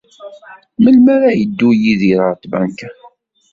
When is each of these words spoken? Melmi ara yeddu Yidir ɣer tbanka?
Melmi 0.81 1.09
ara 1.15 1.29
yeddu 1.39 1.69
Yidir 1.81 2.19
ɣer 2.25 2.35
tbanka? 2.41 2.87